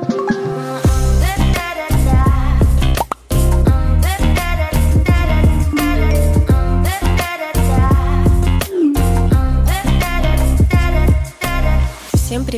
[0.00, 0.31] thank you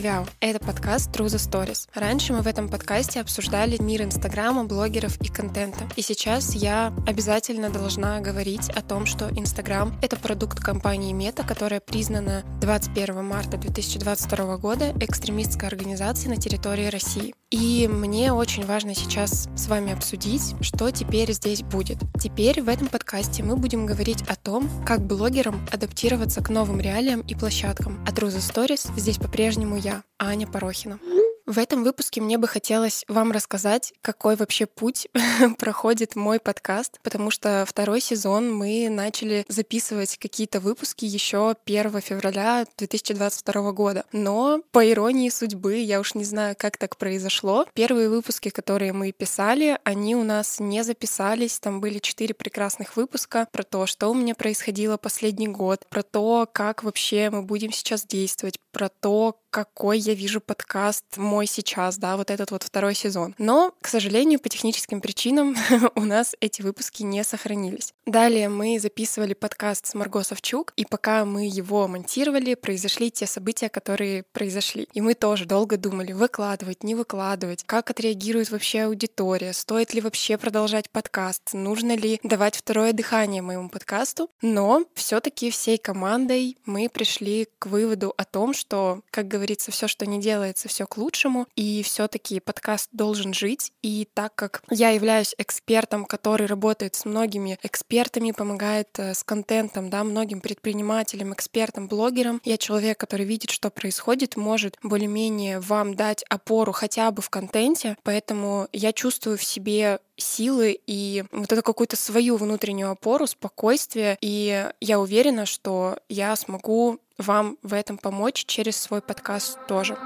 [0.05, 0.29] привет!
[0.41, 1.89] Это подкаст True the Stories.
[1.95, 5.89] Раньше мы в этом подкасте обсуждали мир Инстаграма, блогеров и контента.
[5.97, 11.81] И сейчас я обязательно должна говорить о том, что Инстаграм— это продукт компании Мета, которая
[11.81, 17.35] признана 21 марта 2022 года экстремистской организацией на территории России.
[17.51, 21.99] И мне очень важно сейчас с вами обсудить, что теперь здесь будет.
[22.21, 27.23] Теперь в этом подкасте мы будем говорить о том, как блогерам адаптироваться к новым реалиям
[27.23, 28.05] и площадкам.
[28.07, 29.77] А True the Stories здесь по-прежнему по-прежнему
[30.19, 30.99] Аня Порохина.
[31.47, 35.09] В этом выпуске мне бы хотелось вам рассказать, какой вообще путь
[35.59, 42.67] проходит мой подкаст, потому что второй сезон мы начали записывать какие-то выпуски еще 1 февраля
[42.79, 44.07] 2022 года.
[44.11, 49.13] Но по иронии судьбы, я уж не знаю, как так произошло, первые выпуски, которые мы
[49.13, 51.59] писали, они у нас не записались.
[51.59, 56.49] Там были четыре прекрасных выпуска про то, что у меня происходило последний год, про то,
[56.51, 62.17] как вообще мы будем сейчас действовать, про то, какой я вижу подкаст мой сейчас, да,
[62.17, 63.37] вот этот вот второй сезон.
[63.39, 65.55] Но, к сожалению, по техническим причинам
[65.95, 67.95] у нас эти выпуски не сохранились.
[68.05, 73.69] Далее мы записывали подкаст с Марго Савчук, и пока мы его монтировали, произошли те события,
[73.69, 74.89] которые произошли.
[74.93, 80.37] И мы тоже долго думали, выкладывать, не выкладывать, как отреагирует вообще аудитория, стоит ли вообще
[80.37, 84.31] продолжать подкаст, нужно ли давать второе дыхание моему подкасту.
[84.43, 89.71] Но все таки всей командой мы пришли к выводу о том, что, как говорится, говорится,
[89.71, 91.47] все, что не делается, все к лучшему.
[91.55, 93.73] И все-таки подкаст должен жить.
[93.83, 99.91] И так как я являюсь экспертом, который работает с многими экспертами, помогает э, с контентом,
[99.91, 106.25] да, многим предпринимателям, экспертам, блогерам, я человек, который видит, что происходит, может более-менее вам дать
[106.31, 107.99] опору хотя бы в контенте.
[108.03, 114.17] Поэтому я чувствую в себе силы и вот эту какую-то свою внутреннюю опору, спокойствие.
[114.21, 119.97] И я уверена, что я смогу вам в этом помочь через свой подкаст тоже.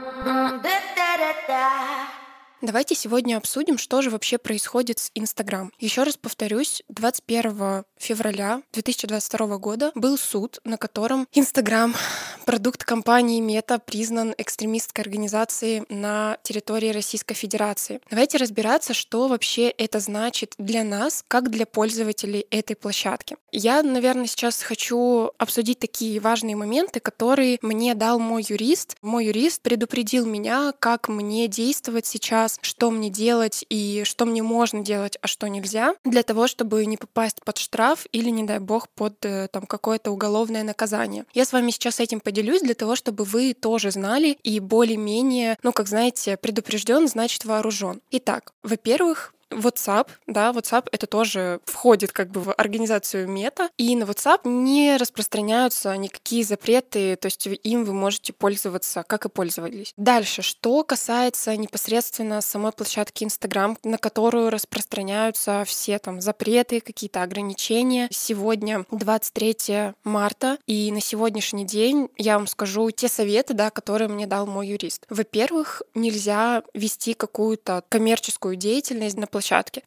[2.60, 5.70] Давайте сегодня обсудим, что же вообще происходит с Инстаграм.
[5.78, 11.94] Еще раз повторюсь, 21 февраля 2022 года был суд, на котором Инстаграм,
[12.46, 18.00] продукт компании Мета, признан экстремистской организацией на территории Российской Федерации.
[18.10, 23.36] Давайте разбираться, что вообще это значит для нас, как для пользователей этой площадки.
[23.52, 28.96] Я, наверное, сейчас хочу обсудить такие важные моменты, которые мне дал мой юрист.
[29.00, 34.42] Мой юрист предупредил меня, как мне действовать сейчас раз, что мне делать и что мне
[34.42, 38.58] можно делать, а что нельзя, для того, чтобы не попасть под штраф или, не дай
[38.58, 41.24] бог, под э, там какое-то уголовное наказание.
[41.34, 45.72] Я с вами сейчас этим поделюсь для того, чтобы вы тоже знали и более-менее, ну,
[45.72, 48.00] как знаете, предупрежден, значит вооружен.
[48.10, 54.04] Итак, во-первых, WhatsApp, да, WhatsApp это тоже входит как бы в организацию мета, и на
[54.04, 59.92] WhatsApp не распространяются никакие запреты, то есть им вы можете пользоваться, как и пользовались.
[59.96, 68.08] Дальше, что касается непосредственно самой площадки Instagram, на которую распространяются все там запреты, какие-то ограничения.
[68.10, 74.26] Сегодня 23 марта, и на сегодняшний день я вам скажу те советы, да, которые мне
[74.26, 75.06] дал мой юрист.
[75.08, 79.37] Во-первых, нельзя вести какую-то коммерческую деятельность на площадке.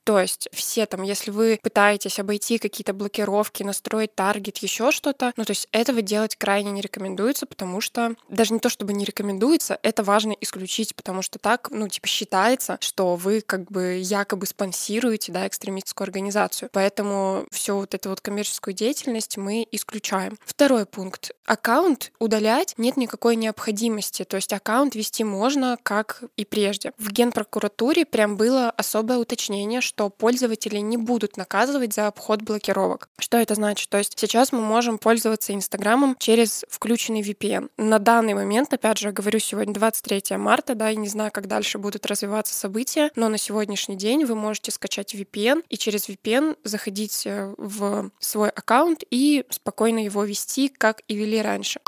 [0.04, 5.46] То есть все там, если вы пытаетесь обойти какие-то блокировки, настроить таргет, еще что-то, ну
[5.46, 9.80] то есть этого делать крайне не рекомендуется, потому что даже не то чтобы не рекомендуется,
[9.84, 15.32] это важно исключить, потому что так, ну типа считается, что вы как бы якобы спонсируете,
[15.32, 16.70] да, экстремистскую организацию.
[16.72, 20.38] Поэтому все вот эту вот коммерческую деятельность мы исключаем.
[20.46, 21.32] Второй пункт.
[21.46, 24.24] Аккаунт удалять нет никакой необходимости.
[24.24, 26.94] То есть аккаунт вести можно, как и прежде.
[26.98, 33.10] В Генпрокуратуре прям было особое уточнение уточнение, что пользователи не будут наказывать за обход блокировок.
[33.18, 33.90] Что это значит?
[33.90, 37.70] То есть сейчас мы можем пользоваться Инстаграмом через включенный VPN.
[37.78, 41.80] На данный момент, опять же, говорю, сегодня 23 марта, да, и не знаю, как дальше
[41.80, 47.24] будут развиваться события, но на сегодняшний день вы можете скачать VPN и через VPN заходить
[47.26, 51.80] э, в свой аккаунт и спокойно его вести, как и вели раньше.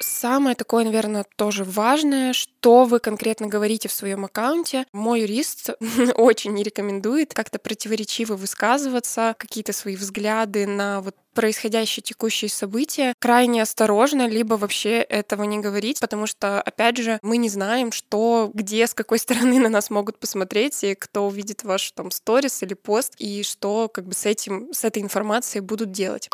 [0.00, 4.86] Самое такое, наверное, тоже важное, что вы конкретно говорите в своем аккаунте.
[4.92, 5.70] Мой юрист
[6.14, 13.62] очень не рекомендует как-то противоречиво высказываться, какие-то свои взгляды на вот происходящие текущие события крайне
[13.62, 18.86] осторожно, либо вообще этого не говорить, потому что, опять же, мы не знаем, что, где,
[18.88, 23.14] с какой стороны на нас могут посмотреть, и кто увидит ваш там сторис или пост,
[23.18, 26.28] и что как бы с этим, с этой информацией будут делать.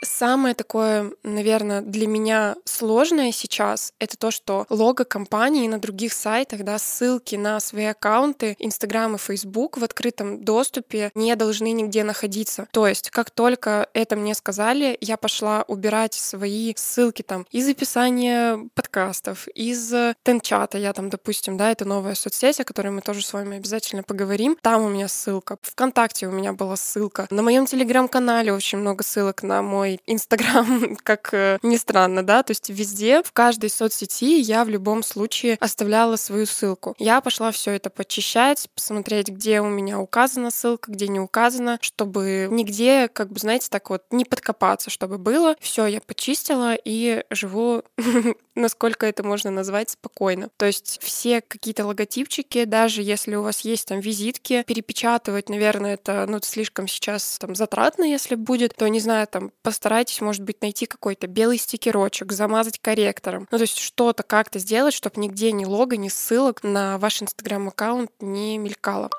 [0.00, 6.62] Самое такое, наверное, для меня сложное сейчас— это то, что лого компании на других сайтах,
[6.62, 12.68] да, ссылки на свои аккаунты Инстаграм и Фейсбук в открытом доступе не должны нигде находиться.
[12.70, 18.68] То есть, как только это мне сказали, я пошла убирать свои ссылки там из описания
[18.74, 19.92] подкастов, из
[20.22, 20.78] тенчата.
[20.78, 24.56] Я там, допустим, да, это новая соцсеть, о которой мы тоже с вами обязательно поговорим.
[24.62, 25.58] Там у меня ссылка.
[25.62, 27.26] Вконтакте у меня была ссылка.
[27.30, 32.42] На моем телеграм-канале очень много ссылок на мой мой Инстаграм, как э, ни странно, да,
[32.42, 36.94] то есть везде, в каждой соцсети я в любом случае оставляла свою ссылку.
[36.98, 42.48] Я пошла все это почищать, посмотреть, где у меня указана ссылка, где не указана, чтобы
[42.50, 45.56] нигде, как бы, знаете, так вот не подкопаться, чтобы было.
[45.60, 47.82] Все, я почистила и живу
[48.58, 50.50] насколько это можно назвать спокойно.
[50.56, 56.26] То есть все какие-то логотипчики, даже если у вас есть там визитки, перепечатывать, наверное, это
[56.28, 60.86] ну, слишком сейчас там затратно, если будет, то, не знаю, там постарайтесь, может быть, найти
[60.86, 63.46] какой-то белый стикерочек, замазать корректором.
[63.50, 68.10] Ну, то есть что-то как-то сделать, чтобы нигде ни лого, ни ссылок на ваш инстаграм-аккаунт
[68.20, 69.10] не мелькало.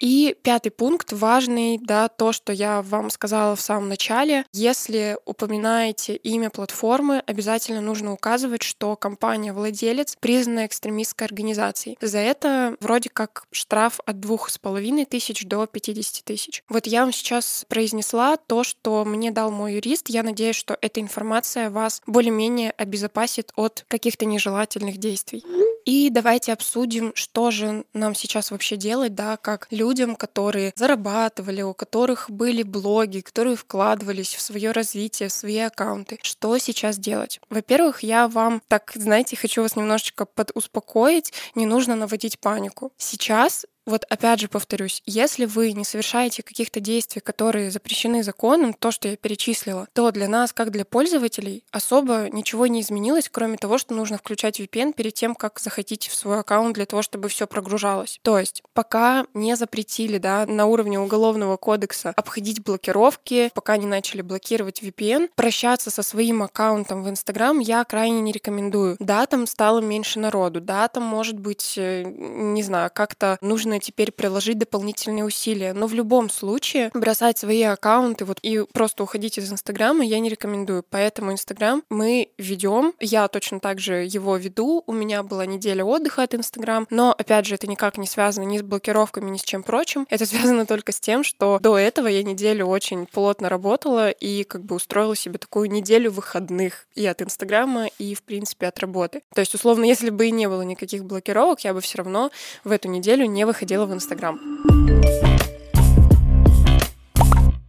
[0.00, 4.44] И пятый пункт важный, да, то, что я вам сказала в самом начале.
[4.52, 11.96] Если упоминаете имя платформы, обязательно нужно указывать, что компания-владелец признана экстремистской организацией.
[12.00, 16.62] За это вроде как штраф от двух с половиной тысяч до 50 тысяч.
[16.68, 20.08] Вот я вам сейчас произнесла то, что мне дал мой юрист.
[20.08, 25.44] Я надеюсь, что эта информация вас более-менее обезопасит от каких-то нежелательных действий.
[25.86, 31.74] И давайте обсудим, что же нам сейчас вообще делать, да, как людям, которые зарабатывали, у
[31.74, 36.18] которых были блоги, которые вкладывались в свое развитие, в свои аккаунты.
[36.22, 37.40] Что сейчас делать?
[37.50, 42.92] Во-первых, я вам, так, знаете, хочу вас немножечко подуспокоить, не нужно наводить панику.
[42.98, 48.90] Сейчас вот опять же повторюсь, если вы не совершаете каких-то действий, которые запрещены законом, то,
[48.90, 53.78] что я перечислила, то для нас, как для пользователей, особо ничего не изменилось, кроме того,
[53.78, 57.46] что нужно включать VPN перед тем, как захотите в свой аккаунт для того, чтобы все
[57.46, 58.18] прогружалось.
[58.22, 64.22] То есть пока не запретили да, на уровне уголовного кодекса обходить блокировки, пока не начали
[64.22, 68.96] блокировать VPN, прощаться со своим аккаунтом в Instagram я крайне не рекомендую.
[68.98, 73.80] Да, там стало меньше народу, да, там может быть, э, не знаю, как-то нужно нужно
[73.80, 75.72] теперь приложить дополнительные усилия.
[75.74, 80.28] Но в любом случае бросать свои аккаунты вот и просто уходить из Инстаграма я не
[80.28, 80.84] рекомендую.
[80.88, 82.94] Поэтому Инстаграм мы ведем.
[83.00, 84.82] Я точно так же его веду.
[84.86, 86.86] У меня была неделя отдыха от Инстаграм.
[86.90, 90.06] Но, опять же, это никак не связано ни с блокировками, ни с чем прочим.
[90.10, 94.64] Это связано только с тем, что до этого я неделю очень плотно работала и как
[94.64, 99.22] бы устроила себе такую неделю выходных и от Инстаграма, и, в принципе, от работы.
[99.34, 102.30] То есть, условно, если бы и не было никаких блокировок, я бы все равно
[102.64, 104.38] в эту неделю не выходила выходила в Инстаграм.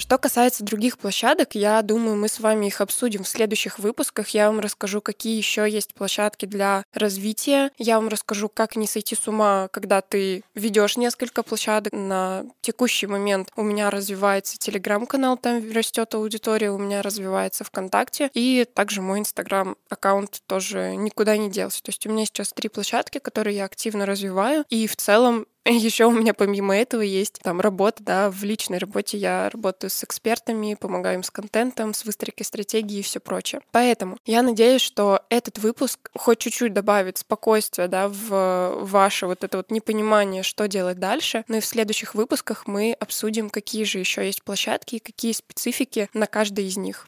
[0.08, 4.30] Что касается других площадок, я думаю, мы с вами их обсудим в следующих выпусках.
[4.30, 7.72] Я вам расскажу, какие еще есть площадки для развития.
[7.78, 11.92] Я вам расскажу, как не сойти с ума, когда ты ведешь несколько площадок.
[11.92, 18.32] На текущий момент у меня развивается телеграм-канал, там растет аудитория, у меня развивается ВКонтакте.
[18.34, 21.84] И также мой инстаграм-аккаунт тоже никуда не делся.
[21.84, 24.64] То есть у меня сейчас три площадки, которые я активно развиваю.
[24.70, 29.18] И в целом еще у меня помимо этого есть там работа, да, в личной работе
[29.18, 33.62] я работаю с экспертами, помогаю им с контентом, с выстройкой стратегии и все прочее.
[33.72, 39.58] Поэтому я надеюсь, что этот выпуск хоть чуть-чуть добавит спокойствия, да, в ваше вот это
[39.58, 41.44] вот непонимание, что делать дальше.
[41.48, 46.10] Но и в следующих выпусках мы обсудим, какие же еще есть площадки и какие специфики
[46.14, 47.08] на каждой из них.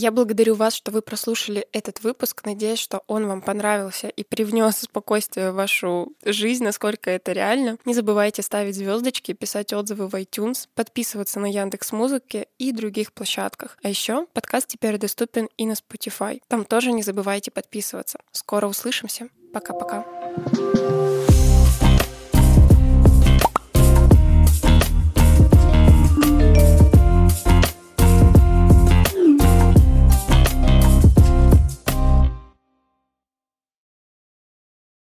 [0.00, 2.42] Я благодарю вас, что вы прослушали этот выпуск.
[2.44, 7.78] Надеюсь, что он вам понравился и привнес спокойствие в вашу жизнь, насколько это реально.
[7.84, 13.76] Не забывайте ставить звездочки, писать отзывы в iTunes, подписываться на Яндекс Музыке и других площадках.
[13.82, 16.40] А еще подкаст теперь доступен и на Spotify.
[16.46, 18.20] Там тоже не забывайте подписываться.
[18.30, 19.30] Скоро услышимся.
[19.52, 20.06] Пока-пока.
[20.54, 21.07] thank you